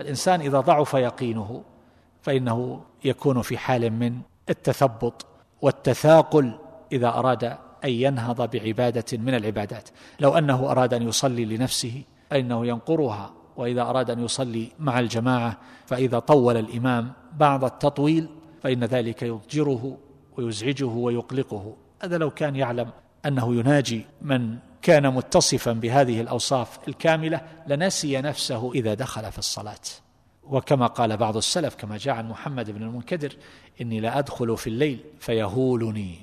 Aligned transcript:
الإنسان 0.00 0.40
إذا 0.40 0.60
ضعف 0.60 0.94
يقينه 0.94 1.62
فإنه 2.22 2.80
يكون 3.04 3.42
في 3.42 3.58
حال 3.58 3.90
من 3.90 4.20
التثبط 4.50 5.26
والتثاقل 5.62 6.58
إذا 6.92 7.08
أراد 7.08 7.44
أن 7.84 7.90
ينهض 7.90 8.50
بعبادة 8.50 9.18
من 9.18 9.34
العبادات. 9.34 9.88
لو 10.20 10.38
أنه 10.38 10.70
أراد 10.70 10.94
أن 10.94 11.08
يصلي 11.08 11.44
لنفسه 11.44 12.02
فإنه 12.30 12.66
ينقرها. 12.66 13.34
وإذا 13.56 13.82
أراد 13.82 14.10
أن 14.10 14.24
يصلي 14.24 14.68
مع 14.78 15.00
الجماعة 15.00 15.58
فإذا 15.86 16.18
طول 16.18 16.56
الإمام 16.56 17.12
بعض 17.36 17.64
التطويل 17.64 18.28
فإن 18.62 18.84
ذلك 18.84 19.22
يضجره 19.22 19.98
ويزعجه 20.38 20.86
ويقلقه. 20.86 21.76
هذا 22.02 22.18
لو 22.18 22.30
كان 22.30 22.56
يعلم 22.56 22.90
أنه 23.26 23.54
يناجي 23.54 24.06
من 24.22 24.58
كان 24.82 25.14
متصفا 25.14 25.72
بهذه 25.72 26.20
الأوصاف 26.20 26.88
الكاملة 26.88 27.40
لنسي 27.66 28.20
نفسه 28.20 28.72
إذا 28.74 28.94
دخل 28.94 29.32
في 29.32 29.38
الصلاة. 29.38 29.80
وكما 30.44 30.86
قال 30.86 31.16
بعض 31.16 31.36
السلف 31.36 31.74
كما 31.74 31.96
جاء 31.96 32.14
عن 32.14 32.28
محمد 32.28 32.70
بن 32.70 32.82
المنكدر 32.82 33.36
إني 33.80 34.00
لأدخل 34.00 34.56
في 34.56 34.66
الليل 34.66 35.00
فيهولني 35.20 36.16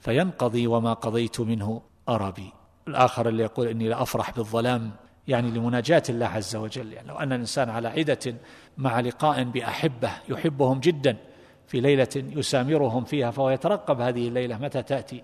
فينقضي 0.00 0.66
وما 0.66 0.92
قضيت 0.92 1.40
منه 1.40 1.82
أربي 2.08 2.52
الآخر 2.88 3.28
اللي 3.28 3.42
يقول 3.42 3.68
إني 3.68 3.88
لأفرح 3.88 4.30
بالظلام 4.30 4.90
يعني 5.28 5.50
لمناجاة 5.50 6.02
الله 6.08 6.26
عز 6.26 6.56
وجل. 6.56 6.92
يعني 6.92 7.08
لو 7.08 7.16
أن 7.16 7.32
الإنسان 7.32 7.70
على 7.70 7.88
عدة 7.88 8.34
مع 8.78 9.00
لقاء 9.00 9.44
بأحبة 9.44 10.10
يحبهم 10.28 10.80
جدا 10.80 11.16
في 11.66 11.80
ليلة 11.80 12.08
يسامرهم 12.16 13.04
فيها 13.04 13.30
فهو 13.30 13.50
يترقب 13.50 14.00
هذه 14.00 14.28
الليلة 14.28 14.58
متى 14.58 14.82
تأتي؟ 14.82 15.22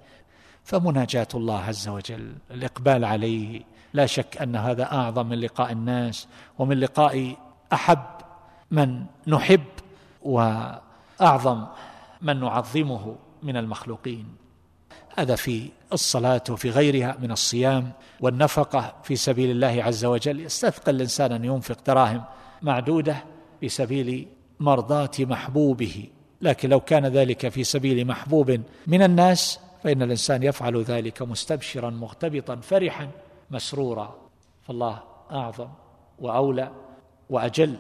فمناجاة 0.65 1.29
الله 1.35 1.61
عز 1.61 1.89
وجل 1.89 2.35
الإقبال 2.51 3.05
عليه. 3.05 3.63
لا 3.93 4.07
شك 4.07 4.43
أن 4.43 4.57
هذا 4.57 4.93
أعظم 4.93 5.27
من 5.27 5.41
لقاء 5.41 5.73
الناس 5.73 6.29
ومن 6.59 6.81
لقاء 6.81 7.37
أحب 7.73 8.05
من 8.71 9.05
نحب 9.27 9.65
وأعظم 10.23 11.67
من 12.23 12.41
نعظمه 12.41 13.17
من 13.43 13.57
المخلوقين. 13.57 14.27
هذا 15.17 15.37
في 15.37 15.71
الصلاة 15.93 16.43
وفي 16.51 16.71
غيرها 16.71 17.17
من 17.23 17.31
الصيام 17.31 17.93
والنفقة 18.21 18.95
في 19.03 19.17
سبيل 19.17 19.51
الله 19.51 19.83
عز 19.85 20.05
وجل. 20.05 20.41
يستثقل 20.41 20.95
الإنسان 20.95 21.33
أن 21.33 21.45
ينفق 21.45 21.79
دراهم 21.87 22.25
معدودة 22.63 23.17
في 23.61 23.69
سبيل 23.69 24.29
مرضاة 24.61 25.11
محبوبه. 25.21 26.09
لكن 26.41 26.69
لو 26.69 26.81
كان 26.81 27.07
ذلك 27.07 27.49
في 27.49 27.65
سبيل 27.65 28.07
محبوب 28.07 28.61
من 28.87 29.03
الناس 29.03 29.61
فإن 29.85 30.03
الإنسان 30.03 30.43
يفعل 30.43 30.83
ذلك 30.83 31.23
مستبشرا 31.23 31.91
مغتبطا 31.91 32.57
فرحا 32.57 33.11
مسرورا. 33.51 34.15
فالله 34.63 35.03
أعظم 35.31 35.69
وأولى 36.19 36.71
وأجل. 37.31 37.77